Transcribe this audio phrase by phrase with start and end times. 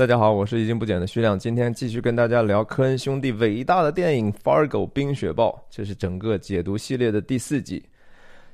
[0.00, 7.84] 大家好，我是已经不减的徐亮，今天继续跟大家聊科恩兄弟伟大的电影《Fargo》冰雪暴，这是整个解读系列的第四集。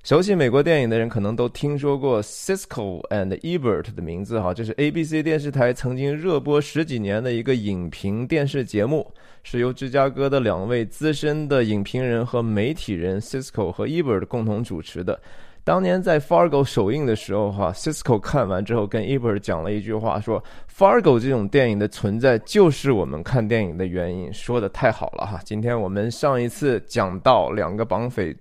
[0.02, 9.08] 熟悉美国电影的人可能都听说过 Cisco and Ebert 的名字哈，这是 ABC 电视台曾经热播十几年的一个影评电视节目，
[9.44, 15.20] 是由芝加哥的两位资深的影评人和媒体人 Cisco 和 Ebert 共同主持的。
[15.66, 20.40] 当年在 Fargo 首映的时候，哈，Cisco 看完之后跟 Ebert 讲了一句话，说
[20.72, 25.40] Fargo 这种电影的存在就是我们看电影的原因，说的太好了哈。
[25.44, 28.32] 今天我们上一次讲到两个绑匪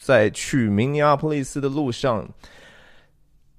[0.00, 2.24] 在去明尼阿波利斯的路上，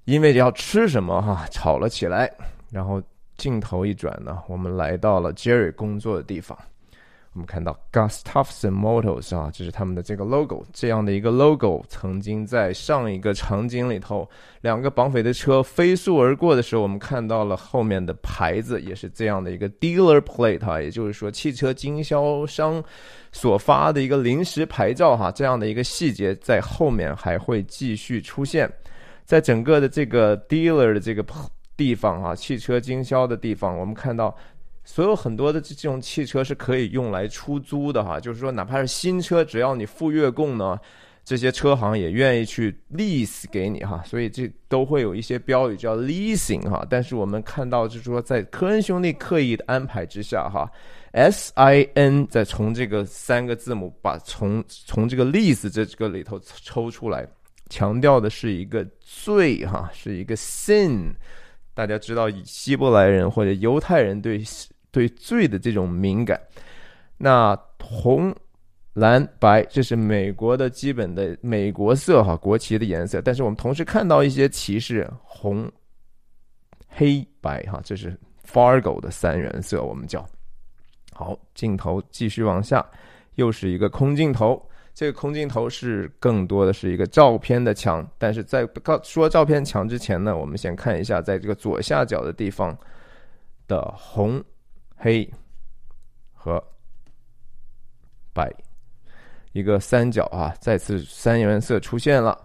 [0.06, 2.32] 因为要吃什么哈吵了起来，
[2.70, 3.02] 然后
[3.36, 6.56] 镜头一转呢，我们来到了 Jerry 工作的地方。
[7.32, 14.28] 我们看到 Gustafson Motors 啊，这是他们的这个 logo，这样的一个 logo 曾经在上一个场景里头，
[14.62, 22.82] 两个绑匪的车飞速而过的时候，我们看到了后面的牌子，也是这样的一个 dealer plate 啊，也就是说汽车经销商
[23.30, 28.68] 所发的一个临时牌照哈，这样的一个细节在后面还会继续出现，
[29.24, 31.24] 在整个的这个 dealer 的这个
[31.76, 34.36] 地方啊，汽车经销的地方，我们看到。
[34.84, 40.78] 所有很多的这种汽车是可以用来出租的哈，就是说哪怕是新车，只要你付月供呢，
[41.24, 46.84] 这些车行也愿意去 lease 给你哈，所以这都会有一些标语叫 leasing 哈。
[46.90, 50.68] 但是我们看到就是说，在科恩兄弟刻意的安排之下哈
[51.12, 57.28] ，S I N 再从这个三个字母把从从这个 lease 这个里头抽出来，
[57.68, 61.12] 强调的是一个罪哈，是一个 sin。
[61.80, 64.42] 大家知道希伯来人或者犹太人对。
[64.92, 66.36] 对罪的这种敏感，
[67.16, 68.34] 那红、
[68.92, 73.22] 蓝、白，这是美国的基本的美国色哈，国旗的颜色。
[73.22, 75.70] 但是我们同时看到一些骑士红、
[76.88, 80.28] 黑白哈，这是 Fargo 的三原色，我们叫。
[81.12, 82.84] 好，镜头继续往下，
[83.36, 84.60] 又是一个空镜头。
[85.00, 88.06] 这个空镜头是更多的是一个照片的墙。
[88.18, 92.76] 但是在告说照片墙之前呢，我们先看一下，在这个左下角的地方
[93.66, 94.44] 的红。
[95.02, 95.26] 黑
[96.34, 96.62] 和
[98.34, 98.52] 白，
[99.52, 102.38] 一个三角啊，再次三原色出现了。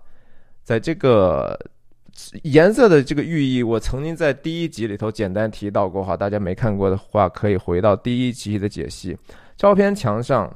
[0.63, 1.59] 在这个
[2.43, 9.17] 颜色的这个寓意，我曾经在第一集里头简单提到过哈，大家没看过的话，可以回到第一集的解析。
[9.57, 10.49] 照片墙上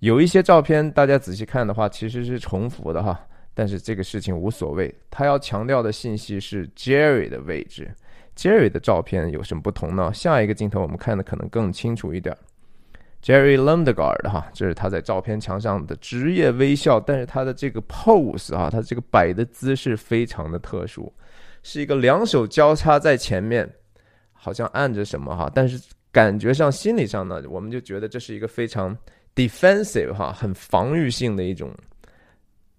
[0.00, 3.18] 有一些照片，大家仔细看的话，其实是重复的哈，
[3.54, 4.94] 但是这个事情无所谓。
[5.10, 7.90] 他要强调的信息是 Jerry 的位置。
[8.36, 10.12] Jerry 的照片有什么不同呢？
[10.12, 12.36] 下一个镜头我们看的可能更清楚一点。
[13.22, 21.10] Jerry Lundgaard 哈，这是他在照片墙上的职业微笑，但是他的这个 pose 啊，他这个摆的姿势非常的特殊，
[21.62, 23.66] 是一个两手交叉在前面，
[24.32, 25.80] 好像按着什么哈，但是
[26.12, 28.94] 感觉上心理上呢，我们就觉得这是一个非常
[29.34, 31.70] defensive 哈，很防御性的一种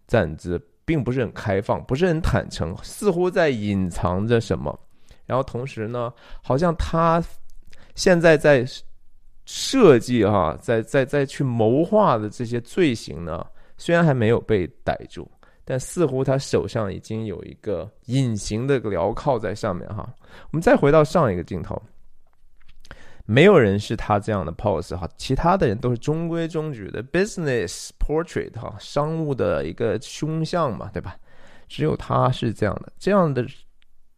[0.08, 4.78] 站姿，并不是很开放，不是很坦诚，似乎在隐藏着什么。
[5.26, 7.24] 然后同时呢，好像他
[7.96, 8.66] 现在在
[9.46, 13.46] 设计哈，在在在去谋划的这些罪行呢，
[13.78, 15.30] 虽然还没有被逮住，
[15.64, 20.08] 但似乎他手上已经有一个隐形的镣铐在上面哈。
[20.52, 21.82] 我们再回到上一个镜头，
[23.26, 31.16] 没有人是他这样的 pose 哈，其他的人都是中规中矩的 business portrait 哈，商务的一个胸像嘛，对吧？
[31.68, 33.46] 只有他是这样的，这样的。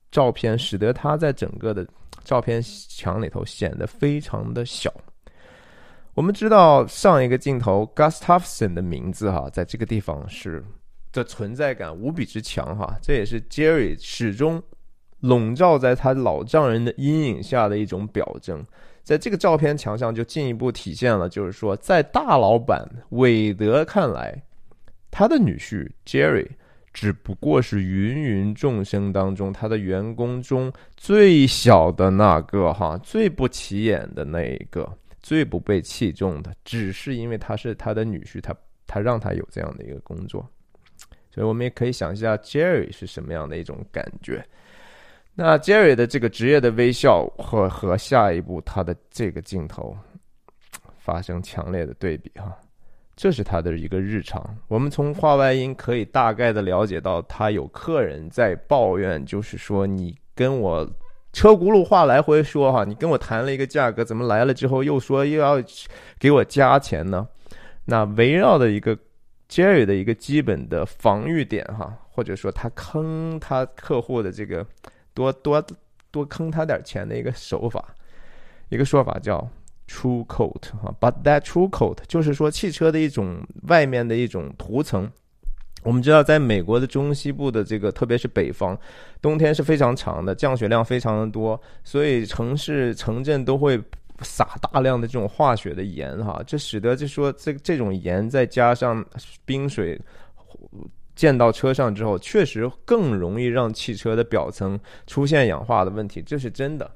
[0.10, 1.86] 照片使得他在整个的
[2.24, 4.92] 照片墙里头显得非常的小。
[6.14, 10.64] 我们知道上一个镜头 Gustafson 的名字哈，在这个地方是
[11.12, 14.64] 的存在感无比之强哈，这也是 Jerry 始终
[15.20, 18.66] 笼罩在他老丈人的阴影下的一种表征。
[19.08, 24.44] 在这个照片墙上就进一步体现了，就是说在大老板韦德看来，
[25.10, 26.46] 他的女婿 Jerry。
[26.92, 34.92] 只不过是芸芸众生当中，他的员工中最小的那个，哈，最不起眼的那一个，
[35.22, 38.54] 最不被器重的，只是因为他是他的女婿，他
[38.86, 40.46] 他让他有这样的一个工作，
[41.32, 44.44] 所以我们也可以想一下 Jerry 是什么样的一种感觉。
[45.40, 49.96] 那 Jerry 的这个职业的微笑和和下一步他的这个镜头
[50.98, 52.58] 发生强烈的对比，哈。
[53.16, 54.44] 这是他的一个日常。
[54.68, 60.84] 我们从话外音可以大概的了解到，他有客人在抱怨，就是说你跟我
[61.34, 65.64] 车轱辘话来回说哈，你跟我谈了一个价格，怎么来了之后又说又要
[66.18, 67.28] 给我加钱呢？
[67.86, 68.98] 那围绕的一个
[69.48, 74.66] Jerry 的一个基本的防御点哈，或者说他坑他客户的这个
[75.18, 75.66] 多多
[76.12, 77.84] 多坑他点钱的一个手法。
[78.70, 79.50] 一个说法叫
[79.88, 85.10] “true coat” 哈，but that true coat 就是说汽车的一种外面的一种涂层。
[85.82, 88.78] 我们知道，在美国的中西部的这个，特别是北方，
[89.22, 93.82] 冬天是非常长的，降雪量非常的多，所以城市城镇都会
[94.22, 99.04] 撒大量的这种化学的盐哈，这使得就说这这种盐再加上
[99.46, 100.00] 冰水。
[101.18, 106.90] 溅到车上之后，确实更容易让汽车的表层出现氧化的问题，这是真的。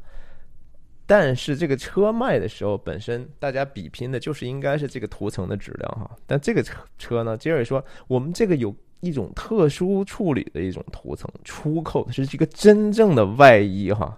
[1.08, 6.10] 但是这个车卖的时候，本身大家比拼的就是应该是这个涂层的质量哈。
[6.28, 14.18] 但这个车车呢，杰瑞说，我们这个有一种特殊处理的一种涂层，出口是一个真正的外衣哈，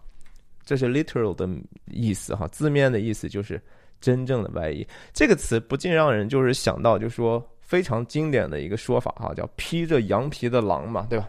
[0.65, 1.49] 这是 literal 的
[1.87, 3.59] 意思哈，字面的意思就是
[4.01, 4.85] 真正的外衣。
[5.13, 7.41] 这个词不禁让人就是想到，就说。
[7.73, 11.27] 非常经典的一个说法哈，叫披着羊皮的狼嘛，对吧？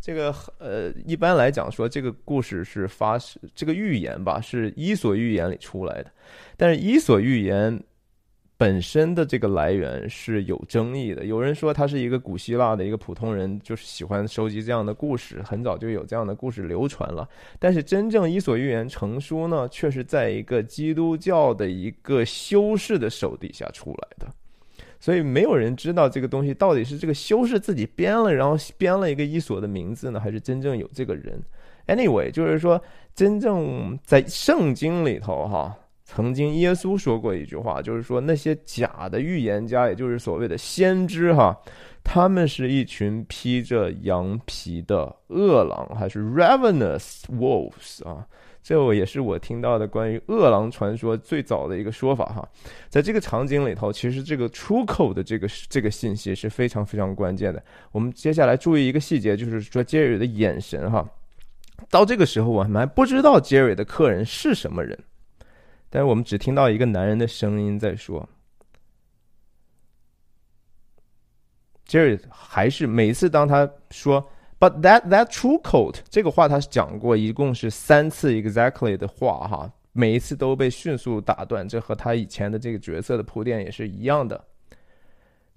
[0.00, 3.16] 这个呃，一般来讲说，这个故事是发
[3.54, 6.10] 这个寓言吧，是《伊索寓言》里出来的。
[6.56, 7.72] 但是《伊索寓言》
[8.56, 11.26] 本身的这个来源是有争议的。
[11.26, 17.28] 有人说他是一个古希腊的一个普通人，就是喜欢收集这样的故事，很早就有这样的故事流传了。
[17.60, 24.26] 但是真正《伊索寓言》成书呢，却是在一个基督教的一个修士的手底下出来的。
[25.04, 31.38] 所以没有人知道这个东西到底是这个修士自己编了，然后编了一个伊索的名字呢，还是真正有这个人
[31.88, 32.82] ？Anyway，就是说，
[33.14, 41.54] 真正在圣经里头，哈，曾经耶稣说过一句话，就是说那些假的预言家，也就是所谓的先知，哈，
[42.02, 48.26] 他们是一群披着羊皮的恶狼，还是 ravenous wolves 啊？
[48.64, 52.48] 这我也是我听到的关于饿狼传说最早的一个说法哈，
[52.88, 57.62] 在这个场景里头，其实这个出口的这个这个信息是非常非常关键的。
[57.92, 61.06] 我们接下来注意一个细节，就是说杰瑞的眼神哈。
[61.90, 64.98] 到这个时候，我们还不知道杰瑞的客人是什么人，
[65.90, 68.26] 但是我们只听到一个男人的声音在说
[71.84, 74.26] ：“杰瑞还是每次当他说。”
[74.60, 84.42] But that that true coat 这个话他是讲过，一共是三次 exactly 的话哈，每一次都被迅速打断，这和他以前的这个角色的铺垫也是一样的。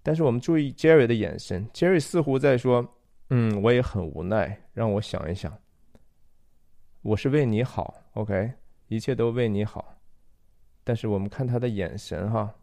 [0.03, 2.95] 但是我们注意 Jerry 的眼神，Jerry 似乎在说
[3.29, 5.57] ：“嗯，我也很无奈，让我想一想。
[7.01, 8.53] 我是为你好，OK，
[8.88, 9.95] 一切都为你好。
[10.83, 12.55] 但是我们看他的眼神哈，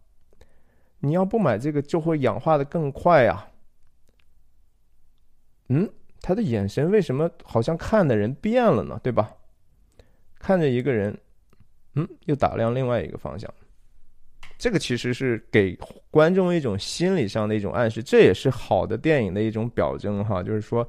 [0.98, 3.46] 你要不买这个就会氧化的更快呀。
[5.68, 5.88] 嗯。”
[6.26, 8.98] 他的眼神为什么好像看的人变了呢？
[9.02, 9.30] 对吧？
[10.38, 11.14] 看着一个人，
[11.96, 13.52] 嗯，又打量另外一个方向。
[14.56, 15.78] 这个其实是给
[16.10, 20.88] 观众一种心理上的一种暗示，这也是好的电影的一种表征哈，就是说。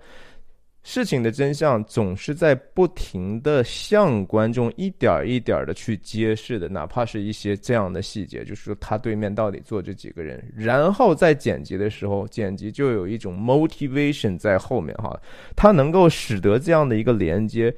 [0.88, 15.20] 事情的真相总是在不停的向观众一点一点的去揭示的，哪怕是一些这样的细节，就是说他对面到底坐着几个人，然后在剪辑的时候，剪辑就有一种 motivation 在后面哈，
[15.56, 17.76] 它能够使得这样的一个连接，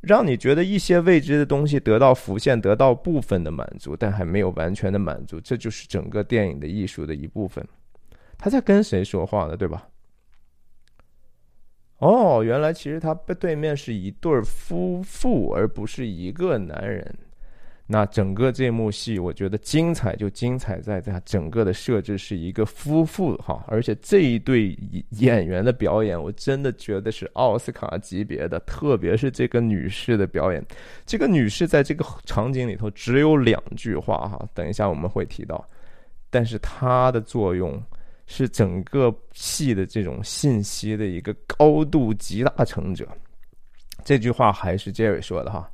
[0.00, 7.64] 让你觉得一些未知的东西得到浮现，得到部分的满足，但还没有完全的满足，这就是整个电影的艺术的一部分。
[8.36, 9.56] 他在跟谁说话呢？
[9.56, 9.86] 对吧？
[11.98, 17.14] 哦，原来其实他背对面是一对夫妇，而不是一个男人。
[17.90, 24.78] 那整个这幕戏，我觉得精彩就精彩在它整个的设置是一个夫妇哈，而且这一对
[25.12, 30.62] 演员的表演，我真的觉得是奥斯卡级别的，特别是这个女士的表演。
[31.06, 35.66] 这个女士在这个场景里头只有两句话哈，等一下我们会提到，
[36.28, 37.82] 但是她的作用。
[38.30, 43.08] 是整个戏的这种信息的一个高度集大成者。
[44.04, 45.68] 这句话还是 Jerry 说的哈，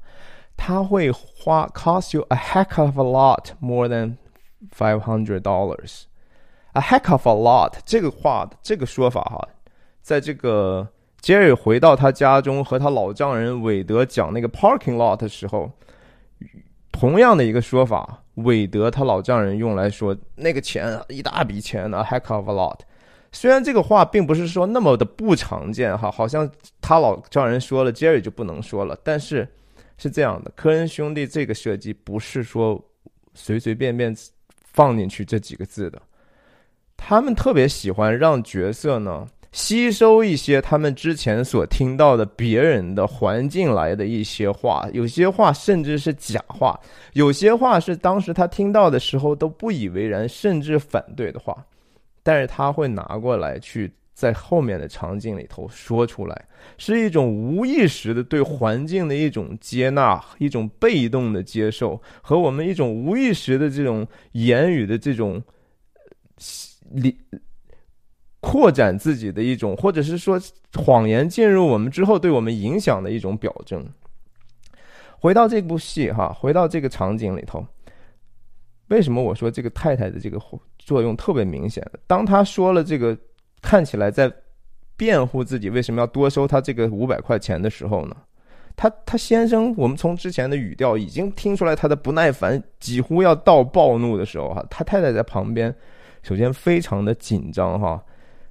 [0.56, 4.16] 他会花 cost you a heck of a lot more than
[4.70, 6.04] five hundred dollars。
[6.72, 9.48] a heck of a lot 这个话这个说法哈，
[10.00, 10.88] 在这个
[11.20, 15.70] Jerry 回到他家中和他老丈人韦德讲那个 parking lot 的时候，
[16.92, 18.23] 同样的一个说法。
[18.34, 22.78] 韦德他老丈人用来说那个钱一大笔钱呢，heck of a lot。
[23.32, 26.48] 虽然这个话并不是说那么的不常见哈，好像
[26.80, 28.98] 他老丈人说了，Jerry 就不能说了。
[29.02, 29.48] 但是
[29.98, 32.84] 是这样的，科恩兄弟这个设计不是说
[33.34, 34.14] 随随便便
[34.72, 36.00] 放进去这几个字的，
[36.96, 39.26] 他们特别喜欢让角色呢。
[39.54, 46.78] 吸收一些他们之前所听到的别人的环境来的一些话，有些话甚至是假话，
[47.12, 51.64] 有些话是当时他听到的时候都不以为然，甚至反对的话，
[52.24, 56.44] 但是他会拿过来去在后面的场景里头说出来，
[56.76, 65.40] 是一种无意识的对环境的一种接纳，一种被动的接受，和我们一种无意识的这种言语的这种
[66.90, 67.16] 理
[68.44, 70.38] 扩展自己的一种，或者是说
[70.74, 73.84] 谎言进入我们之后对我们影响的一种表征。
[75.18, 77.66] 回到这部戏哈，回到这个场景里头，
[78.88, 80.38] 为什么我说这个太太的这个
[80.78, 81.82] 作用特别明显？
[82.06, 83.16] 当他说了这个。
[83.66, 84.30] 看起来在
[84.94, 88.14] 辩护自己为什么要多收他这个五百块钱的时候呢？
[88.76, 94.62] 他他先生，我们从之前的语调已经听出来他的不耐烦，几乎要到暴怒的时候哈。
[94.68, 95.74] 他太太在旁边，
[96.22, 98.04] 首先非常的紧张哈。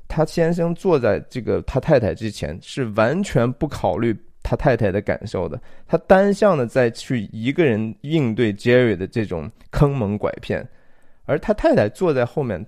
[0.08, 5.60] 他先生坐在这个他太太之前，是完全不考虑他太太的感受的。
[5.88, 10.68] 他单向的在去一个人应对 Jerry 的这种坑蒙拐骗，
[11.26, 12.66] 而他太太坐在后面。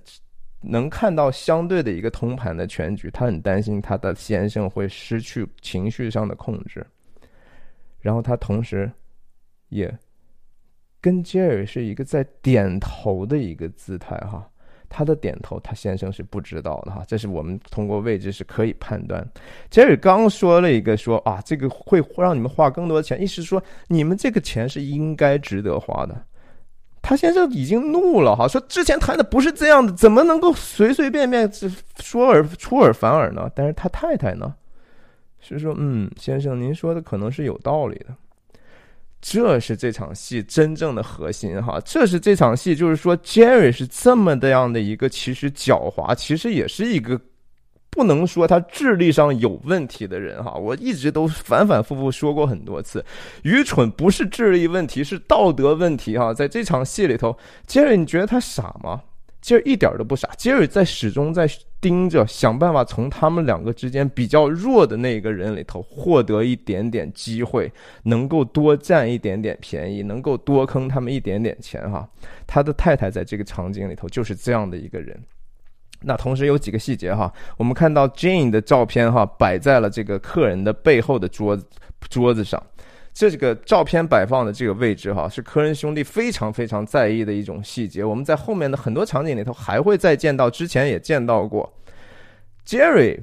[0.67, 6.83] 能看到相对的一个通盘的全局，他很担心他的先生会失去情绪上的控制，
[7.99, 8.91] 然后他同时
[9.69, 9.95] 也
[10.99, 14.49] 跟杰瑞是一个在点头的一个姿态哈，
[14.89, 19.25] 他的点头他先生是不知道的哈，这是我们通过位置是可以判断。
[19.69, 26.15] 杰瑞刚说了一个说啊，这个会让你们花更多的钱，意思说你们这个钱是应该值得花的。
[27.01, 31.47] 他先生已经怒了哈，说之前谈的不是这样的，怎么能够随随便便
[31.99, 33.47] 说而出尔反尔呢？
[33.53, 34.55] 但是他太太呢，
[35.39, 38.07] 是说，嗯，先生，您说的可能是有道理的。
[39.27, 47.19] 这是这场戏真正的核心哈，这是这场戏，就是说，Jerry 是这么的样的一个，其实狡猾，其实也是一个。
[47.89, 53.03] 不能说他智力上有问题的人哈，我一直都反反复复说过很多次，
[53.43, 56.31] 愚蠢不是智力问题，是道德问题哈。
[56.31, 57.35] 在这场戏里头
[57.67, 59.01] ，，Jerry，，你觉得他傻吗？
[59.45, 61.47] 杰瑞一点都不傻，杰瑞在始终在
[61.79, 67.71] 盯着，想办法从他们两个之间比较弱的那一个人里头获得一点点机会，
[68.01, 72.09] 能够多占一点点便宜，能够多坑他们一点点钱哈。
[72.47, 75.15] 他的太太在这个场景里头就是这样的一个人。
[76.01, 81.63] 那同时有几个细节哈，我们看到 Jane 的照片哈摆在了这个客人的背后的桌子
[82.09, 82.61] 桌子上，
[83.15, 88.03] 这个照片摆放的这个位置哈是科恩兄弟非常非常在意的一种细节。
[88.03, 91.71] 我们在后面的很多场景里头还会再见到，之前也见到过
[92.67, 93.21] ，Jerry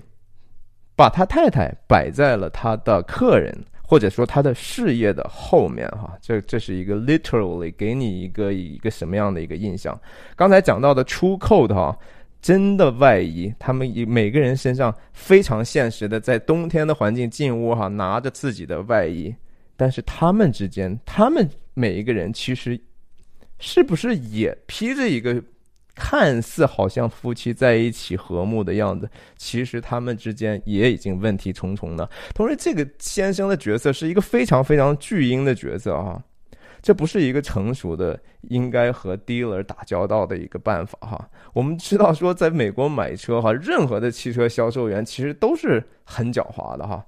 [0.97, 10.01] 把他太太摆在了他的客人或者说他的事业的后面哈，这这是一个 literally 给你一个一个什么样的一个印象？
[10.35, 11.97] 刚才讲到的 True Code 哈。
[12.41, 19.33] 真的外衣，他们以每个人身上非常现实的，在冬天的环境进屋哈，拿着自己的外衣，
[19.77, 22.81] 但是他们之间，他们每一个人其实
[23.59, 25.43] 是不是也披着一个
[25.95, 29.09] 看似好像夫妻在一起和睦的样子？
[29.37, 32.09] 其实他们之间也已经问题重重的。
[32.35, 36.23] 同时，这个先生的角色是一个非常非常巨婴的角色啊。
[36.81, 41.31] 这不是一个成熟的应该和 dealer 打交道的一个办法哈。
[41.53, 47.07] 我们知道说，在美国买车哈，任何的汽车销售员其实都是很狡猾的哈。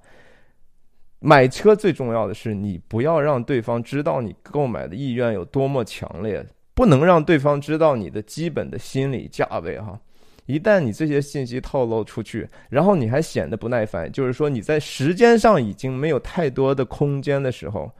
[1.25, 9.99] 买车最重要的是你不要让对方知道你购买的意愿有多么强烈，不能让对方知道你的基本的心理价位哈。
[10.45, 17.91] 一旦你这些信息透露出去，然后你还显得不耐烦，就是说你在时间上已经没有太多的空间的时候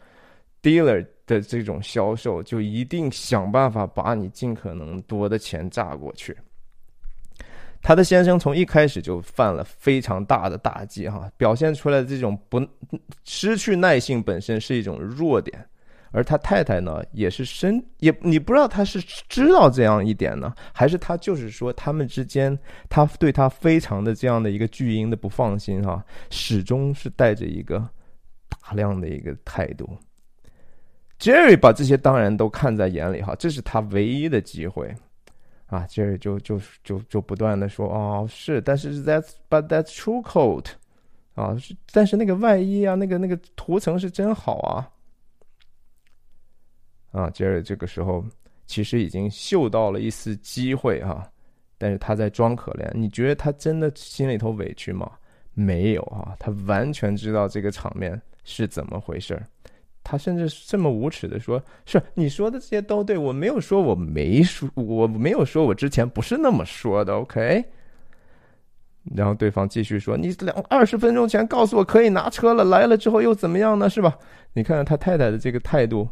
[0.61, 1.05] ，dealer。
[1.27, 6.37] 的这种销售，就一定想办法把你尽可能多的钱榨过去。
[7.85, 12.59] 他的先生从一开始就犯了非常大的大忌，哈，表现出来的这种不
[13.25, 15.63] 失去耐性本身是一种弱点，
[16.09, 18.99] 而他太太呢，也是深也你不知道他是
[19.29, 22.57] 知道这样一点呢，还是他就是说他们之间
[22.89, 27.77] 他对他非常的这样的一个巨婴的不放心，哈，始终是带着一个
[28.49, 29.87] 大量的一个态度。
[31.19, 34.91] Jerry 把这些当然都看在眼里哈，这是他唯一的机会，
[35.67, 40.67] 啊，Jerry 就就就就不断的说哦是，但是 That's but that's true coat，
[41.33, 44.91] 啊是，但是那个外衣啊，那个那个涂层是真好啊，
[47.11, 48.23] 啊，Jerry 这个时候
[48.67, 51.27] 其实已经嗅到了一丝机会哈，
[51.77, 55.11] 但是他在装可怜，你觉得他真的心里头委屈吗？
[55.53, 59.47] 没有啊，他完全知道这个场面是怎么回事儿。
[60.07, 67.65] 他甚至这么无耻的说：“是你说的这些都对，我没有说我没说，我没有说我之前不是那么说的。” OK，
[69.15, 73.89] 然后对方继续说：“你两二十分钟前告诉我可以拿车了，来了之后又怎么样呢？
[73.89, 74.15] 是吧？
[74.53, 76.07] 你看看他太太的这个态度，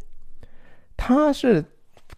[0.96, 1.64] 她是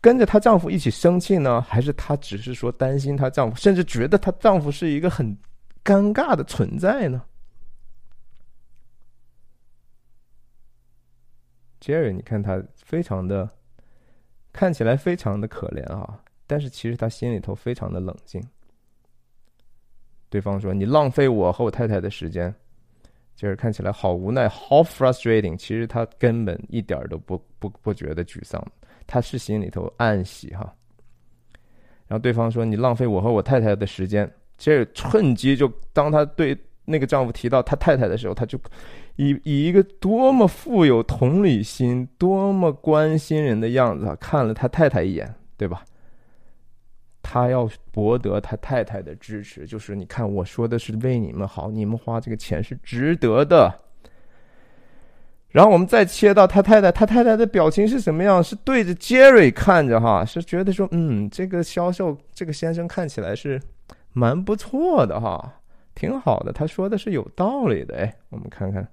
[0.01, 5.37] 跟着她丈夫一起生气呢，还是她只是说担心她丈夫，甚至觉得她丈夫是一个很
[5.85, 7.23] 尴尬的存在呢
[11.87, 13.49] ？Jerry，你看他非常的
[14.53, 18.43] 看起来非常的可怜啊，但是其实他心里头非常的冷静。
[20.29, 22.53] 对方说：“你浪费我和我太太的时间。”
[23.37, 25.57] 就是看起来好无奈，好 frustrating。
[25.57, 28.61] 其实他根本一点都不不不觉得沮丧，
[29.07, 30.75] 他是心里头暗喜哈。
[32.09, 34.29] 然后对方说：“你浪费我和我太太的时间。”
[34.59, 38.59] 这趁机就当他对那个丈夫提到他太太的时候，他就
[39.17, 45.85] 以以一个多么富有同理心、多么关心人的样子，看了他太太一眼，对吧？
[47.23, 53.81] 他要博得他太太的支持，就是你看我说的是为你们好，你们花这个钱是值得的。
[55.49, 58.45] 然后我们再切到他太太，他太太的表情是什么样？
[58.45, 63.61] 是对着 Jerry 看着哈，是觉得说，嗯，这个销售这个先生看起来是
[64.13, 65.61] 蛮不错的哈，
[65.97, 66.53] 挺好的。
[66.53, 68.87] 他说的是有道理的，哎，我们看看。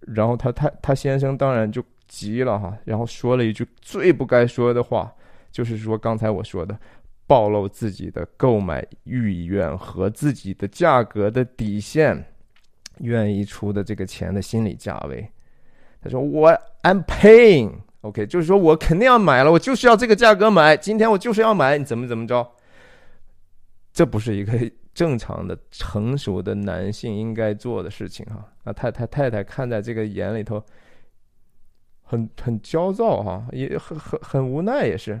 [0.00, 5.10] 然后他他他先生当然就急了哈，然后说了一句最不该说的话。
[5.50, 6.78] 就是说，刚才我说的，
[7.26, 12.22] 暴露自己的购买意愿和自己的价格的底线，
[12.98, 15.26] 愿意出的这个钱的心理价位。
[16.02, 16.50] 他说：“我
[16.82, 20.76] I'm paying，OK，就是说我肯定要买了，我就是要这个价格买。
[20.76, 22.46] 今天我就是要买，你怎么怎么着？
[23.98, 24.52] 这不是一个
[24.94, 28.48] 正常的、成熟的男性应该做的事情哈。
[28.62, 30.64] 那太太太太看在这个眼里头，
[32.02, 35.20] 很很焦躁哈，也很很很无奈，也是。”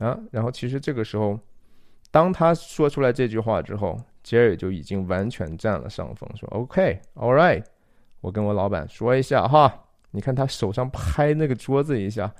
[0.00, 1.38] 啊，然后其实这个时候，
[2.10, 7.62] 当他说出来这句话之后，杰瑞就已经完全占了上风，说：“OK，All right，
[8.22, 9.84] 我跟我老板说一下哈。
[10.12, 12.34] 你看他手上拍那个桌子一下，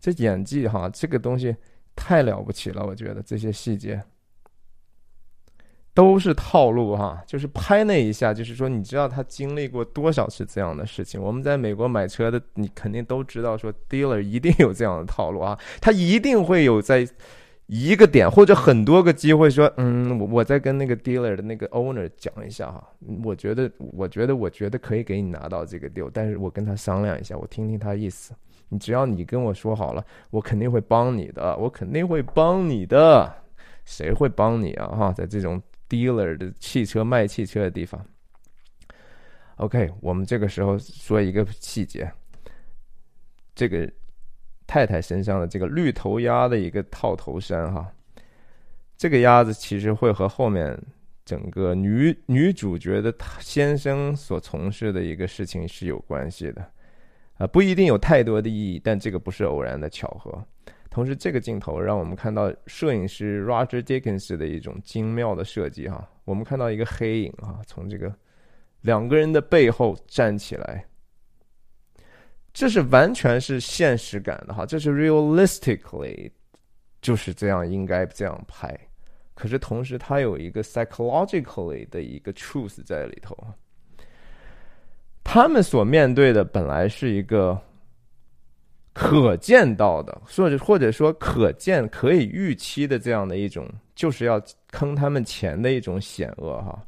[0.00, 1.54] 这演技哈，这个东西
[1.94, 2.82] 太了不起了。
[2.86, 4.02] 我觉得这些细节
[6.00, 11.20] 都是套路哈，就是拍那一下，就是说你知道他经历过多少次这样的事情。
[11.20, 17.06] 我们在美国买车的，你肯定都知道，说 dealer 一定有这样的套路啊，他一定会有在
[17.66, 22.82] 一个点或者很多个机会说，嗯，我我再跟那个 dealer 的那个 owner 讲一下哈，
[23.22, 28.32] 我觉得，我觉得，我觉得可以给你拿到这个 deal，但是我跟他商量一下，我听听他意思。
[28.70, 33.30] 你只要你跟我说好了，我肯定会帮你的，我肯定会帮你的，
[33.84, 34.86] 谁会帮你啊？
[34.86, 35.60] 哈，在这种。
[35.90, 38.02] Dealer 的汽车卖汽车的地方。
[39.56, 42.10] OK，我们这个时候说一个细节，
[43.54, 43.86] 这个
[44.66, 47.92] 太太身上的这个绿头鸭的一个套头衫哈，
[48.96, 50.80] 这个鸭子其实会和后面
[51.26, 56.72] 整个女女主角的先生所从事的一个事情是有关系的
[57.36, 60.42] 啊，不一定有太多的意义，但这个不是偶然的巧合。
[60.90, 66.04] 同时，这个镜头让我们看到摄影师 Roger Dickens 的一种精妙的设计哈。
[66.24, 68.12] 我们看到一个黑影啊，从这个
[68.80, 70.84] 两个人的背后站起来，
[72.52, 76.28] 这是完全是现实感的哈，这是 realistically
[77.00, 78.76] 就是这样应该这样拍。
[79.34, 83.36] 可是同时，它有一个 psychologically 的一个 truth 在里头。
[85.22, 87.62] 他们所面对的本来是一个。
[88.92, 96.78] 可见到的，或者或者说可见可以预期的这样的一种，就是要坑他们钱的一种险恶哈。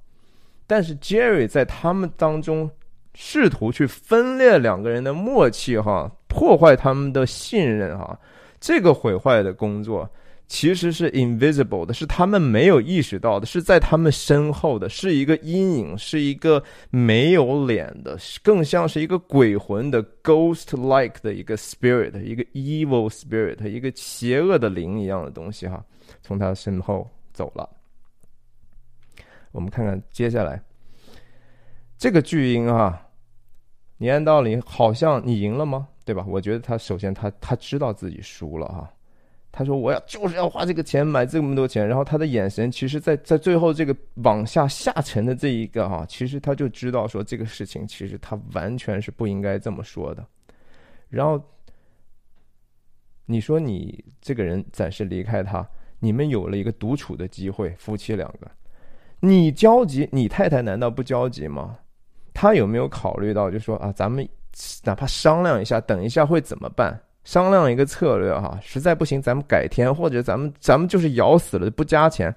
[0.66, 2.70] 但是 Jerry 在他们当中
[3.14, 8.18] 试图去分裂两个人的默契哈，破坏他们的信任哈，
[8.60, 10.08] 这个毁坏的工作。
[10.52, 25.82] 其实是 invisible 的，是他们没有意识到的，是在他们身后的，是一个阴影，是一个没有脸的，更像是一个鬼魂的 ghost-like 的一个 spirit，一个 evil spirit，一个邪恶的灵一样的东西哈，
[26.20, 27.66] 从他身后走了。
[29.52, 30.62] 我们看看接下来
[31.96, 33.00] 这个巨婴啊，
[33.96, 35.88] 你按道理好像你赢了吗？
[36.04, 36.26] 对吧？
[36.28, 38.92] 我觉得他首先他他知道自己输了哈。
[39.54, 50.26] 他说：“我要就是要花这个钱买这么多钱。”然后他的眼神，其实，在在最后这个往下下沉的这一个哈，其实他就知道说这个事情其实他完全是不应该这么说的。
[51.10, 51.38] 然后
[53.26, 55.68] 你说你这个人暂时离开他，
[56.00, 58.50] 你们有了一个独处的机会，夫妻两个，
[59.20, 61.78] 你焦急，你太太难道不焦急吗？
[62.32, 64.26] 他有没有考虑到，就说啊，咱们
[64.82, 66.98] 哪怕商量一下，等一下会怎么办？
[67.24, 72.34] 商量一个策略哈，实在不行咱们改天，或者咱们咱们就是咬死了不加钱。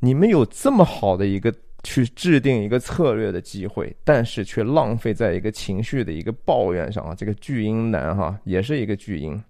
[0.00, 7.14] 你们有这么好的一个去制定一个策略的机会，但是却浪费在一个情绪的一个抱怨上啊！
[7.16, 9.42] 这个巨婴男哈，也是一个巨婴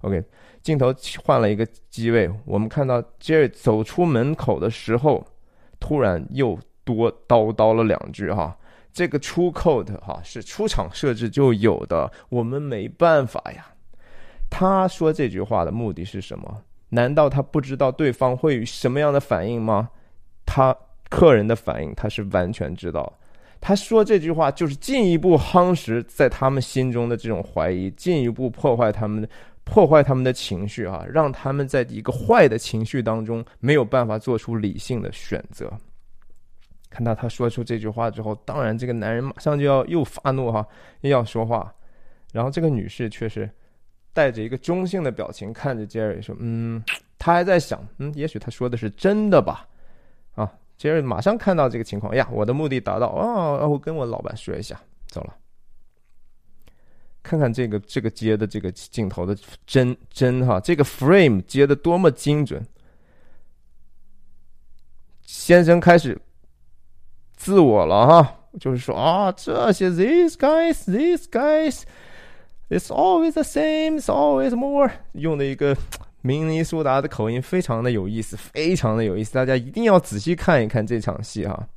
[0.00, 0.22] OK，
[0.62, 0.94] 镜头
[1.24, 5.26] 换了一个机位，我们看到 Jerry 走出门口的时候，
[5.78, 8.56] 突然又多叨叨了两句哈。
[8.92, 13.66] 这个出 code 哈是出厂设置就有的，我们没办法呀。
[14.50, 16.62] 他说这句话的目的是什么？
[16.90, 19.90] 难道他不知道对方会什么样的反应吗？
[20.46, 20.74] 他
[21.10, 23.12] 客人的反应他是完全知道。
[23.60, 29.28] 他说这句话就是进一步夯实在他们心中的这种怀疑，进一步破坏他们的
[29.64, 35.70] 破坏他们的情绪啊，让他们在一个坏的情绪当中没有办法做出理性的选择。
[36.88, 40.66] 看到他说出这句话之后，当然这个男人马上就要又发怒哈，
[41.02, 41.70] 又要说话，
[42.32, 43.50] 然后这个女士却是
[44.18, 46.82] 带着一个中性的表情看着杰瑞说：“嗯，
[47.20, 49.68] 他还在想，嗯，也许他说的是真的吧。”
[50.34, 50.52] 啊。
[50.76, 53.64] 杰瑞马上看到这个情况，呀，我的目的达到啊！
[53.64, 55.36] 我跟我老板说一下，走了。
[57.22, 62.64] 看看这个这个接的这个镜头的真真哈，这个 frame 接的多么精准。
[65.22, 66.20] 先生开始
[67.36, 71.82] 自我了哈，就是说啊，这些 these guys these guys
[72.68, 75.76] it's always the same it's always more 用的一个。
[76.20, 81.68] 明尼苏达的口音非常的有意思，非常的有意思，大家一定要仔细看一看这场戏哈。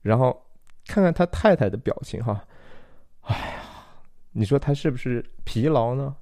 [0.00, 0.40] 然后
[0.86, 2.40] 看看他太太的表情哈，
[3.22, 3.62] 哎呀，
[4.30, 6.14] 你说他是不是疲劳呢？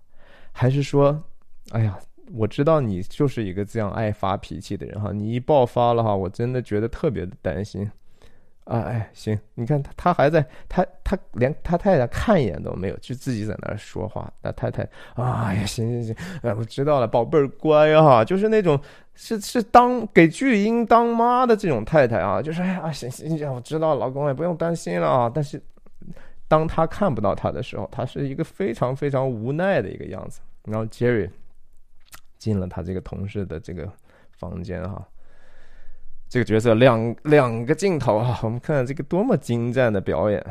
[0.50, 1.22] 还是说，
[1.72, 1.98] 哎呀，
[2.32, 7.88] 我知道你就是一个这样爱发脾气的人哈，你一爆发了哈，我真的觉得特别的担心。
[8.64, 14.33] 啊，哎，行，你看他，他还在，他他连他太太看一眼都没有，就自己在那儿说话。
[14.40, 14.83] 那太太，
[15.16, 18.81] 哎呀，行行行，哎，我知道了，宝贝儿乖哈，就是那种
[19.14, 25.31] 是是当给巨婴当妈的这种太太啊，就是哎呀，行行行，我知道，老公也不用担心了啊。
[25.33, 25.62] 但是
[26.48, 30.40] 当他看不到他的时候，他是一个非常非常无奈的一个样子。
[30.64, 31.29] 然后 Jerry
[32.38, 33.87] 进了他这个同事的这个
[34.33, 35.07] 房间哈。
[36.28, 40.44] 这个角色两两个镜头啊，我们看这个多么精湛的表演。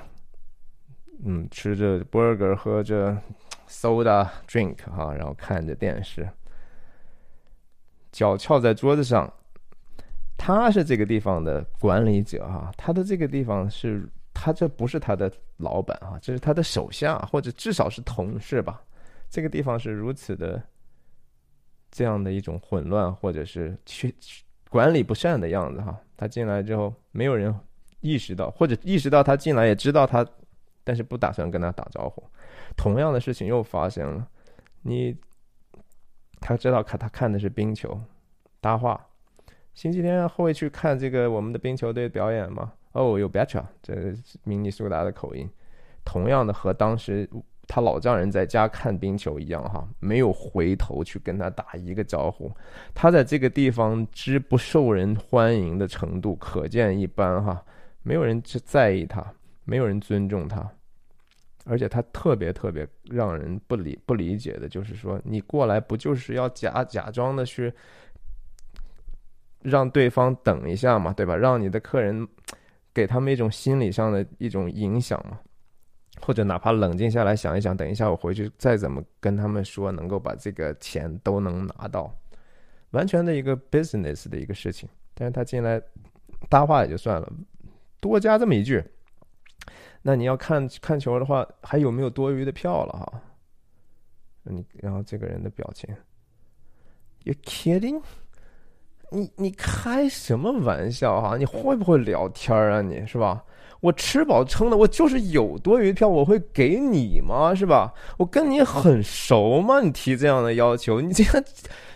[1.26, 3.18] 嗯，吃着 burger，喝着
[3.70, 6.28] soda drink 哈，然后看着电视，
[8.12, 9.32] 脚翘在桌子上。
[10.38, 18.82] 他是这个地方的管理者哈，他的这个地方是他这不是他的老板啊，这是他的手下或者至少是同事吧。
[19.30, 20.62] 这个地方是如此的
[21.90, 24.14] 这样的一种混乱，或者是缺。
[24.74, 27.54] 管理不善的样子哈，他进来之后没有人
[28.00, 30.26] 意识到，或者意识到他进来也知道他，
[30.84, 32.24] 但是不打算跟他打招呼。
[32.76, 34.28] 同样的事情又发生了，
[34.82, 35.16] 你
[36.40, 38.02] 他知道看他看的是冰球
[38.60, 39.00] 搭话，
[39.76, 42.74] 星期天会去看这个我们的冰球队表演吗？
[42.94, 43.94] 哦，有 betcha，这
[44.44, 45.48] 明尼苏达的口音，
[46.04, 47.30] 同样的和当时。
[47.68, 52.52] 他老丈人在家看冰球一样哈，没有回头去跟他打一个招呼。
[52.94, 57.64] 他在这个地方之不受人欢迎的程度可见一斑哈，
[58.04, 59.26] 没有人去在意他，
[59.64, 60.70] 没有人尊重他，
[61.66, 67.74] 而且他特别特别让人不理不理解的就是说，你过来不就是要假假装的去
[69.62, 71.36] 让对方等一下嘛，对吧？
[71.36, 72.28] 让你的客人
[72.94, 75.40] 给他们一种心理上的一种影响嘛。
[76.26, 82.16] 或者哪怕冷静下来想一想，等一下我回去再怎么跟他们说，能够把这个钱都能拿到，
[82.92, 84.88] 完全的一个 business 的一个事情。
[85.14, 85.82] 但是他进来
[86.50, 87.32] 搭话也就算了，
[88.00, 88.84] 多加这么一句，
[90.02, 93.22] 那你要看看球的话，还有没有多余的票了哈？
[94.44, 95.94] 你然后这个人的表情
[97.24, 98.02] ，You kidding？
[99.12, 101.38] 你你开什么玩笑哈？
[101.38, 102.82] 你会不会聊天啊？
[102.82, 103.44] 你是吧？
[103.84, 107.54] 我吃饱撑的，我就是有多余票，我会给你吗？
[107.54, 107.94] 是吧？
[108.18, 109.82] 我跟你很熟吗？
[109.82, 111.44] 你提这样的要求，你这样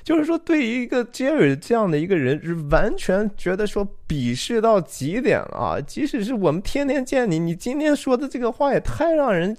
[0.04, 5.80] 就是说，对于一个杰瑞这样的一个人，是完全觉得说鄙视到极点了啊！
[5.80, 9.56] 即使是我们天天见你，你今天说的这个话也太让人……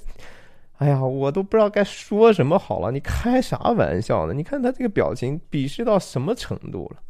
[0.77, 2.93] 哎呀，我都不知道该说什么好了。
[2.93, 4.35] 你开啥玩笑呢？
[4.35, 7.01] 你看他这个表情，鄙视到什么程度了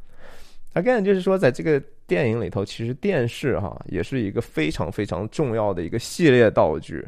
[0.74, 7.06] ？Again，就是说，在这个电影里头，其实电视哈也是一个非常非常重要的一个系列道具。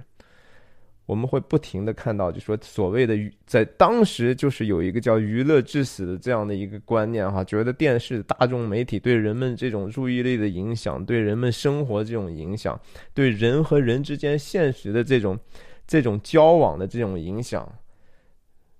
[1.07, 12.81] 我们会不停的看到，就说所谓的在当时就是有一个叫“娱乐至死”的这样的一个观念哈，觉得电视大众媒体对人们这种注意力的影响，对人们生活这种影响，
[13.12, 15.37] 对人和人之间现实的这种
[15.85, 17.68] 这种交往的这种影响，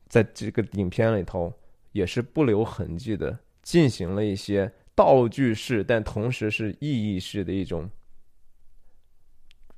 [0.07, 1.53] 在这个影片里头
[1.91, 3.37] 也是不留痕迹的。
[3.63, 7.89] 进行了一些道具式，但同时是意义式的一种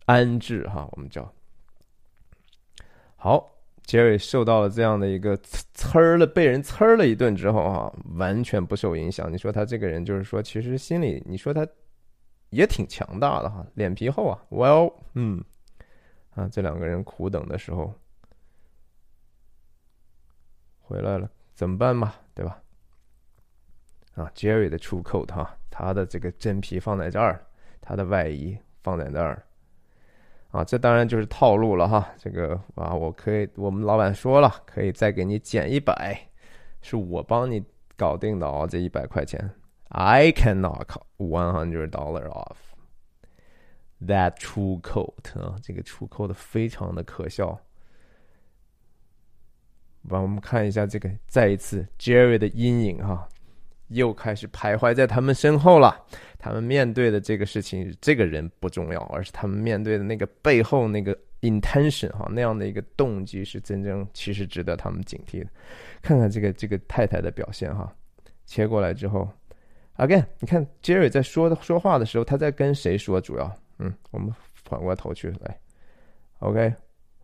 [0.07, 1.33] 安置，哈，我们叫
[3.17, 3.51] 好。
[3.85, 9.31] 杰瑞受到了这样的一个呲儿了，被人呲儿了一顿之后啊，完全不受影响。
[9.31, 11.67] 你说他这个人就是说，其实心里你说他
[12.51, 14.41] 也挺强大的哈，脸皮厚啊。
[14.51, 15.45] Well，嗯，
[16.31, 17.93] 啊，这两个人苦等的时候
[20.79, 22.15] 回来了，怎么办嘛？
[22.37, 22.62] 对吧？
[24.15, 27.45] 啊，Jerry 的出口哈，他的这个真皮放在这儿，
[27.81, 29.43] 他的外衣放在那儿。
[30.51, 32.13] 啊，这当然就是套路了哈。
[32.19, 36.29] 这个啊，我可以，我们老板说了，可以再给你减一百，
[36.83, 37.65] 是我帮你
[37.97, 39.51] 搞定的啊，这一百块钱
[39.89, 42.57] ，I can knock one hundred dollar off
[44.07, 47.59] that true coat 啊，这个出扣的非常的可笑。
[50.07, 53.27] 把我们看一下这个，再一次 Jerry 的阴影哈。
[53.93, 56.05] 又开始徘徊在他们身后了。
[56.39, 65.47] 他们面对的这个事情，这个人不重要，而是他们面对的那个背后那个 intention 哈，那样的一个动机是真正其实值得他们警惕的。
[66.01, 67.95] 看看这个这个太太的表现哈，
[68.45, 69.29] 切过来之后
[69.99, 73.21] ，again，你看 Jerry 在说说话的时候，他在跟谁说？
[73.21, 75.61] 主要，嗯，我们反过头去来
[76.41, 76.75] ，OK，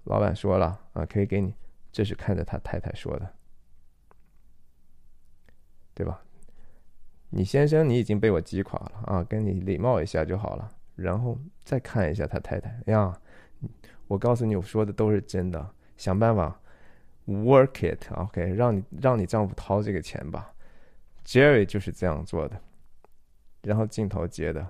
[0.04, 1.52] 老板说了啊，可以给你，
[1.90, 3.28] 这是看着他太太说的，
[5.92, 6.22] 对吧？
[7.31, 9.23] 你先生，你已经被我击垮了啊！
[9.25, 13.14] 跟你礼貌一下就好了，然后再看一下他太太呀。
[14.07, 15.69] 我告诉你，我说的都是真的。
[15.99, 16.59] 想办法
[17.27, 20.51] work it，OK，让你让你丈夫掏这个钱吧。
[21.27, 22.59] Jerry 就是这样做的。
[23.61, 24.67] 然后镜头接的，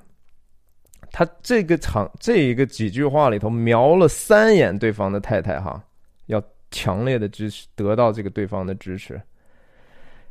[1.13, 5.85] 他这个场这一个几句话里头瞄了三眼对方的太太哈，
[6.27, 6.43] 要
[6.73, 9.21] 强烈的支持，得到这个对方的支持。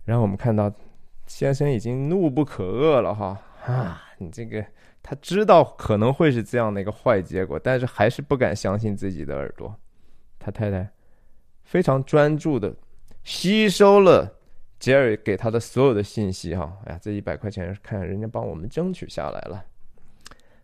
[0.03, 0.69] 然后我们看到。
[1.27, 4.01] 先生已经怒不可遏了哈啊！
[4.17, 4.65] 你这个
[5.03, 9.75] 他知道可能会是这样的一个坏结果，但是还是不敢相信自己的耳朵。
[10.39, 10.89] 他太太
[11.63, 12.73] 非常专注的
[13.23, 14.39] 吸收了
[14.79, 16.77] 杰瑞给他的所有的信息哈。
[16.85, 19.65] 哎呀，这一百块钱看人家帮我们争取下来了。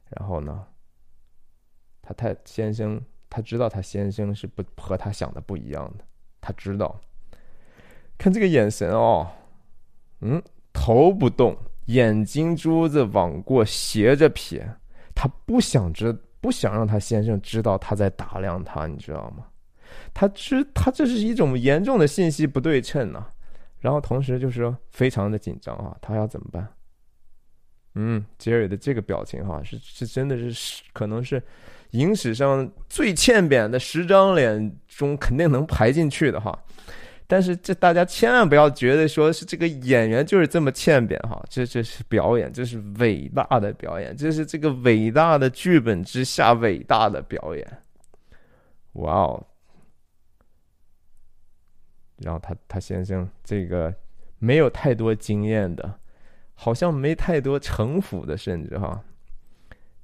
[0.09, 0.65] 然后呢，
[2.01, 6.05] 他太先生他知道他先生是不和他想的不一样的，
[6.39, 6.99] 他知道。
[8.17, 9.27] 看这个眼神哦。
[10.25, 10.41] 嗯，
[10.73, 11.55] 头不动，
[11.85, 14.67] 眼睛珠子往过斜着撇，
[15.15, 19.45] 他不想知，不想让他先生知道他在打量他，你知道吗？
[20.13, 23.25] 他知他这是一种严重的信息不对称呢。
[23.79, 26.67] 然后同时就是说非常的紧张啊，他要怎么办？
[27.95, 31.41] 嗯，杰瑞的这个表情哈，是是真的是可能是
[31.91, 36.57] 影史上最欠扁的十张脸中肯定能排进去的哈。
[37.25, 47.65] 但是这大家千万不要觉得说是这个演员就是这么欠扁哈，这这是表演，这是伟大的表演，这是这个伟大的剧本之下伟大的表演。
[48.93, 49.47] 哇哦！
[52.17, 53.93] 然后他他先生这个
[54.37, 55.99] 没有太多经验的，
[56.53, 59.03] 好像没太多城府的，甚至哈，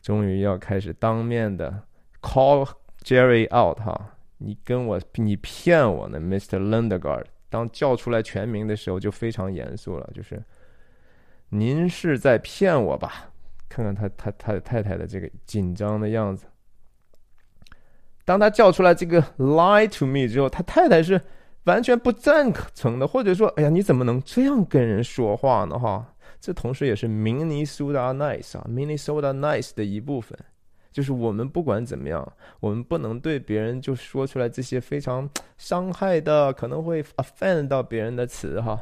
[0.02, 1.84] 终于要开始当面的
[2.22, 2.68] call
[3.04, 4.16] Jerry out 哈。
[4.40, 6.58] 你跟我，你骗我呢，Mr.
[6.60, 7.26] Lendergard。
[7.50, 10.44] 当叫出来全名的时候，就非常严肃了，就是
[11.50, 13.32] 您是在骗我吧？
[13.68, 16.46] 看看他他他的太太的这个紧张的样子。
[18.26, 21.20] 当他叫出来这个 lie to me 之后，他太太是
[21.64, 25.78] 完全不赞成的，或者说，哎呀，你怎么能这样跟人说话呢？
[25.78, 30.38] 哈，这同时也是 Minnesota nice 啊，Minnesota nice 的一部分。
[30.92, 38.80] 就是我们不管怎么样，我们不能对别人就说出来这些非常伤害的、可能会 offend 到别人的词哈。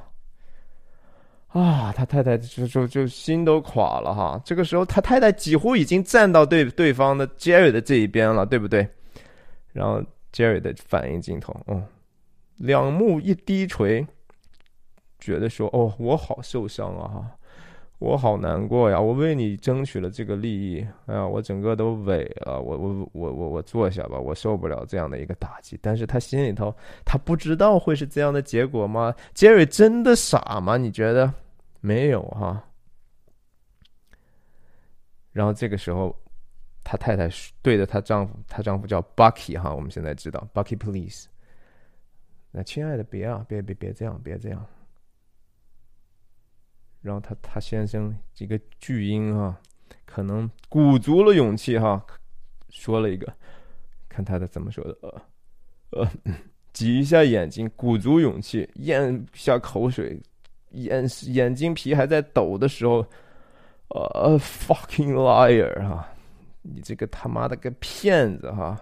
[1.50, 4.40] 啊，他太太就就就心都垮了哈。
[4.46, 8.88] 这个时候，他太太几乎已经站到对对方的 Jerry 的这一边了，对不对？
[9.72, 11.84] 然后 Jerry 的反应镜头，嗯，
[12.58, 14.06] 两目一低垂，
[15.20, 17.37] 觉得说：“哦，我好受伤啊！”哈。
[18.00, 19.02] 我好难过呀！
[19.02, 22.62] 我为你争取了这个利益，哎呀，我整个都萎了。
[22.62, 25.80] 我我我我我坐下吧，我受不了这样的一个打击。
[25.82, 26.72] 但是他心里头，
[27.04, 29.16] 他不知道会是这样的结果吗？
[29.34, 30.78] 杰瑞真的傻吗？
[30.78, 31.34] 你觉得？
[31.80, 32.64] 没有哈。
[35.32, 36.16] 然后这个时候，
[36.84, 37.28] 他太太
[37.64, 41.28] 对着她丈夫，她丈夫叫 Bucky 哈，我们现在知道 Bucky，please。
[42.52, 44.64] 那亲爱的，别啊，别别别这样，别这样。
[47.02, 49.60] 然后他他先生几个巨婴啊，
[50.06, 52.04] 可能鼓足了勇气哈，
[52.70, 53.32] 说了一个，
[54.10, 55.22] 看他的怎么说的，呃
[55.92, 56.12] 呃，
[56.74, 60.20] 挤一下眼睛，鼓足勇气咽下口水，
[60.72, 63.06] 眼眼睛皮还在抖的时候，
[63.90, 66.08] 呃，fucking liar 哈，
[66.62, 68.78] 你这个他妈的个骗子哈，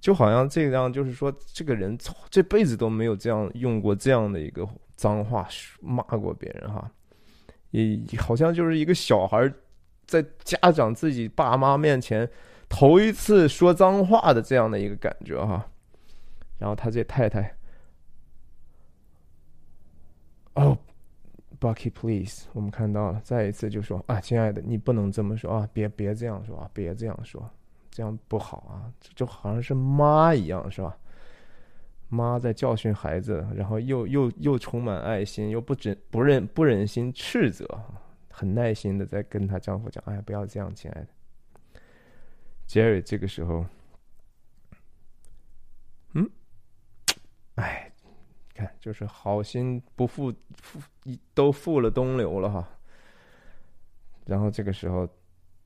[0.00, 1.96] 就好像这样，就是说这个人
[2.28, 5.46] 这辈子都没有这样用过这样的一个脏话
[5.80, 6.90] 骂过别人哈，
[7.70, 9.52] 也好像就是一个小孩
[10.06, 12.28] 在家长自己爸妈面前
[12.68, 15.66] 头一次说脏话的这样的一个感觉哈。
[16.58, 17.56] 然后他这太太，
[20.54, 20.76] 哦
[21.58, 27.48] ，Bucky，please，我们看到了，再一次就说啊，亲爱的，你不能这么说啊，别别这样说啊，别这样说。
[27.92, 30.96] 这样不好啊，这就好像是妈一样，是吧？
[32.10, 37.66] 妈在教训孩子，然后又又又充满爱心，又不忍不忍不忍心斥责，
[38.28, 41.08] 很耐心的在跟她丈夫讲：“哎，不要这样，亲爱的。”
[42.68, 43.64] Jerry 这个时候，
[46.12, 46.30] 嗯，
[47.54, 47.90] 哎，
[48.52, 50.82] 看就是好心不负负
[51.32, 52.68] 都付了东流了哈。
[54.26, 55.08] 然后这个时候，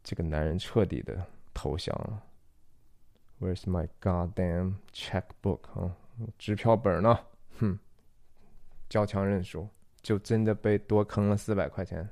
[0.03, 1.27] 这个男人彻底的。
[1.57, 2.21] 投降了。
[3.39, 5.61] Where's my goddamn checkbook？
[5.81, 5.97] 啊，
[6.39, 7.19] 支票本呢？
[7.59, 7.79] 哼，
[8.89, 9.69] 交强认输，
[10.03, 12.09] 就真的被多坑了四百块钱。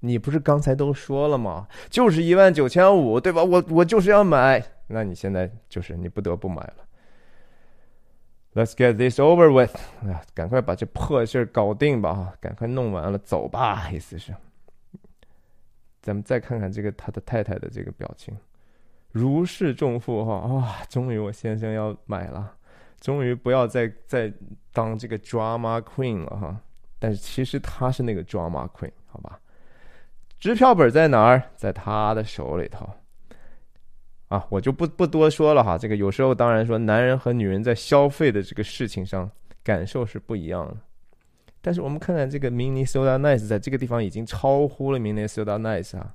[0.00, 1.66] 你不是刚才都说了吗？
[1.88, 3.42] 就是一万九千五，对吧？
[3.42, 6.76] 我我就是要买，那你现在就是你不得不买了。
[8.54, 9.74] Let's get this over with！
[10.04, 12.34] 哎呀，赶快把这破事儿搞定吧！
[12.40, 13.90] 赶快弄完了，走吧。
[13.90, 14.32] 意思是，
[16.00, 18.36] 咱们再看看这个他的太太的这个表情。
[19.10, 20.84] 如释重负哈哇！
[20.88, 22.54] 终于我先生要买了，
[23.04, 24.32] 终于不要再再
[24.72, 26.58] 当这个 drama queen 了哈。
[26.98, 29.38] 但是其实他是那个 drama queen，好吧？
[30.40, 31.42] 支票本在哪儿？
[31.54, 32.88] 在他的手里头
[34.28, 34.46] 啊！
[34.48, 35.76] 我就不不多说了哈。
[35.76, 39.30] 这个有时候当然说，男人和女人在消费的这个事情上
[39.62, 40.76] 感受是不一样的。
[41.60, 46.14] 但是我们看看这个 Minnesota Nice 在这个地方已经超乎了 Minnesota Nice 啊。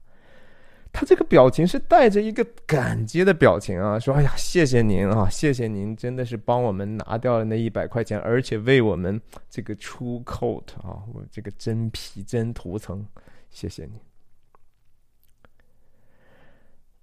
[0.92, 13.06] 他这个表情是带着一个感激的表情啊，说：“哎呀，谢谢您啊，谢谢您，真的是帮我们拿掉了那一百块钱，而且为我们这个出 coat 啊，我这个真皮真涂层，
[13.50, 14.02] 谢谢你。”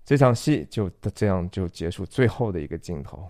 [0.05, 3.29] 这场戏就这样就结束，最后的一个镜头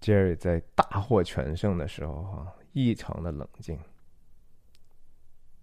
[0.00, 3.78] ，Jerry 在大获全胜的时候哈，异常的冷静。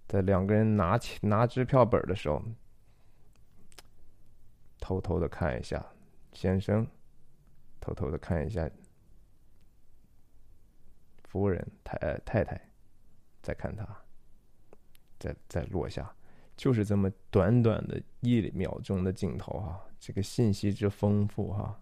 [0.08, 2.40] 在两个人拿起拿支票本的时候，
[4.80, 5.84] 偷偷的看一下
[6.32, 6.86] 先生，
[7.82, 8.70] 偷偷的看一下
[11.24, 12.70] 夫人太太太，
[13.42, 13.84] 再看他，
[15.18, 16.14] 再再落下，
[16.56, 21.82] 就是这么短短的一秒钟的镜头哈，这个信息之丰富哈，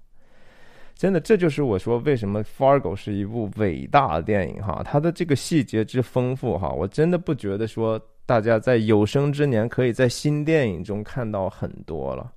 [0.96, 8.02] 真的这就是我说为什么《Fargo》是一部伟大的电影哈，它的这个细节之丰富哈，我真的不觉得说。
[8.26, 12.32] 大家在有生之年可以在新电影中看到很多了。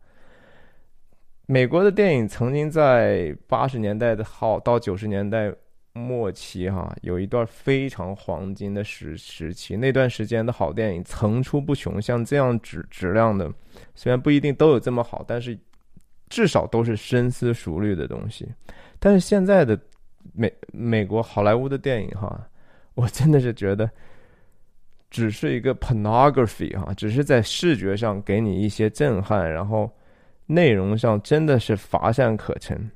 [1.46, 5.52] 美国的电影曾经在八十年代的好到九十年代
[5.92, 9.76] 末期，哈，有一段非常黄金的时时期。
[9.76, 13.48] 那段时间的好电影层出不穷，像这样质质量的，
[13.94, 15.56] 虽然不一定都有这么好，但是
[16.28, 18.48] 至少都是深思熟虑的东西。
[18.98, 19.78] 但是现在的
[20.32, 22.44] 美美国好莱坞的电影，哈，
[22.94, 23.88] 我真的是觉得。
[25.08, 29.90] 只是一个 pornography 哈，只是在视觉上给你一些震撼，然后
[30.46, 32.90] 内容上真的是乏善可陈。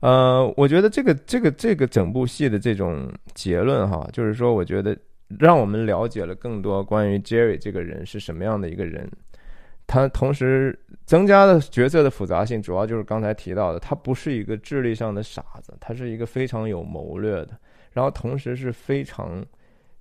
[0.00, 4.96] 呃，我觉得这个这个这个整部戏的这种结论哈，就是说，我觉得
[5.38, 9.10] 让我们了解了更多关于 Jerry 这个人是什么样的一个人。
[9.86, 17.50] 他同时增加了角色的复杂性，主要就是刚才提到的，他不是一个智力上的傻子，他是一个非常有谋略的，
[17.92, 19.44] 然后同时是非常。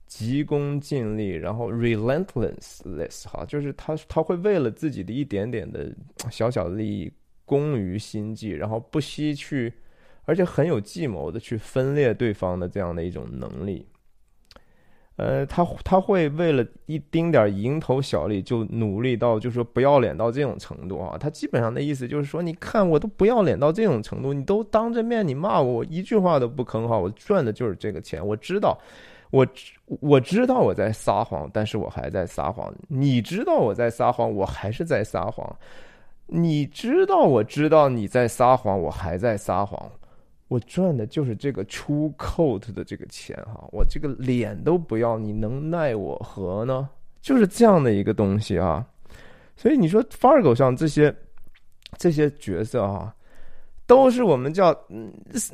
[0.05, 5.91] 急功近利，然后 relentless，哈，就是他他会为了自己的一点点的
[6.29, 7.11] 小小的利益，
[7.45, 9.73] 攻于心计，然后不惜去，
[10.25, 13.87] 而且很有计谋的去分裂对方的这样的一种能力。
[15.15, 21.15] 呃，他他会为了一丁点蝇头小利就努力到，就是说不要脸到这种程度啊。
[21.19, 28.75] 他基本上的意思就是说，你看我都不要脸到这种程度，你都当着面你骂我，我一句话都不吭哈，我赚的就是这个钱，我知道。
[29.33, 29.47] 我
[29.99, 32.71] 我知道我在撒谎，但是我还在撒谎。
[32.87, 35.43] 你知道我在撒谎，我还是在撒谎。
[36.27, 39.91] 你知道我知道你在撒谎，我还在撒谎。
[40.49, 46.87] 我赚的就是这个出扣的这个钱哈，我这个脸都不要，你能奈我何呢？
[47.19, 48.85] 就是这样的一个东西啊。
[49.57, 51.11] 所以你说 Fargo 上这些
[51.97, 53.11] 这些角色哈，
[53.87, 54.69] 都是我们叫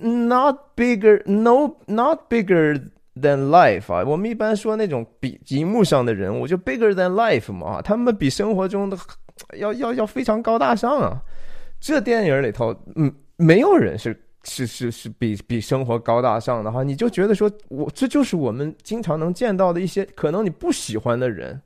[0.01, 2.89] not bigger no not bigger。
[3.22, 8.97] Than life 啊，我们一般说那种比荧幕上的人物就 bigger than life 嘛，他们比生活中的
[9.57, 11.22] 要要要非常高大上啊。
[11.80, 16.84] 这电影里头，嗯，没有人是是是是比比生活高大上的哈。
[16.84, 21.61] 你就觉得说我这就是我们经常能见到的一些可能你不喜欢的人。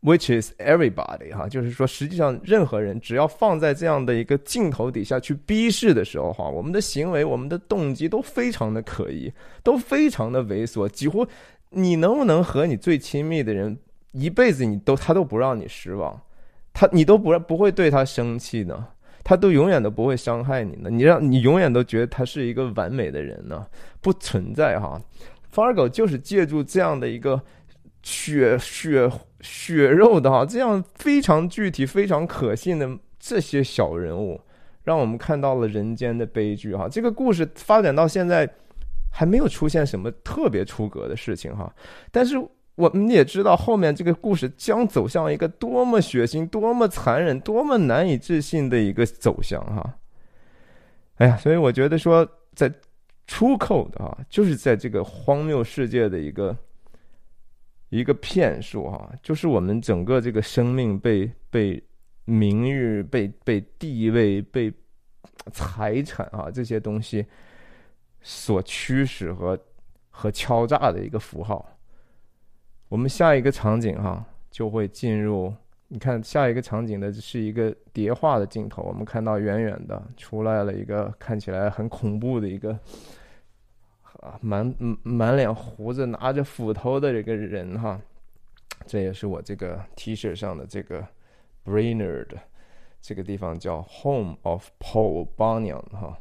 [0.00, 9.32] Which is everybody 哈，就是说，实际上任何人只要放在这样的一个镜头底下去逼视的时候哈，我们的行为、我们的动机都非常的可疑，
[9.64, 10.88] 都非常的猥琐。
[10.88, 11.26] 几乎
[11.70, 13.76] 你能不能和你最亲密的人
[14.12, 16.20] 一辈子，你都他都不让你失望，
[16.72, 18.86] 他你都不不会对他生气呢，
[19.24, 20.88] 他都永远都不会伤害你呢。
[20.90, 23.66] 你让你永远都觉得他是一个完美的人呢，
[24.00, 25.02] 不存在哈。
[25.52, 27.42] Fargo 就是借助这样的一个。
[28.02, 32.88] 血血血肉的哈，这样非常具体、非常可信的
[33.18, 34.40] 这些小人物，
[34.84, 36.88] 让我们看到了人间的悲剧哈。
[36.88, 38.48] 这个故事发展到现在，
[39.10, 41.72] 还没有出现什么特别出格的事情哈。
[42.10, 42.36] 但是
[42.76, 49.94] 我们也知道，后面这个故事将走向一个多么血腥、多么残忍、多么难以置信的一个走向哈。
[51.16, 52.72] 哎呀，所以我觉得说，在
[53.26, 56.56] 出口的啊，就是在这个荒谬世界的一个。
[57.90, 61.82] 一个骗术哈，就是我们整个这个生命被被
[62.26, 64.70] 名誉、被被地位、被
[65.52, 67.24] 财产啊这些东西
[68.20, 69.58] 所驱使和
[70.10, 71.78] 和敲诈的一个符号。
[72.88, 75.54] 我们下一个场景哈就会进入，
[75.88, 82.78] 你看下一个场景的是一个叠画的镜头，我们看到远远的出来了一个看起来很恐怖的一个。
[84.18, 88.00] 啊，满满脸胡子、拿着斧头的这个人哈，
[88.84, 91.06] 这也是我这个 T 恤上的这个
[91.64, 92.26] Brainerd，
[93.00, 96.18] 这个地方叫 Home of Paul Bunyan 哈。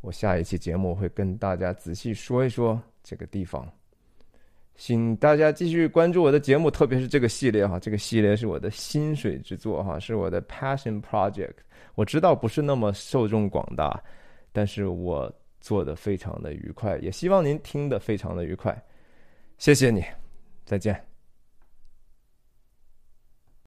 [0.00, 3.70] 我下一期节目会跟大家仔细说一说这个地方，
[4.74, 7.78] 请大家继续关注我的节目，特别是这个系列哈。
[7.78, 11.54] 这个系列是我的薪水之作哈，是我的 Passion Project。
[11.94, 14.02] 我知道不是那么受众广大，
[14.52, 15.32] 但是我。
[15.66, 18.80] 做的非常的愉快，也希望您听得非常的愉快，
[19.58, 20.04] 谢谢你，
[20.64, 21.15] 再见。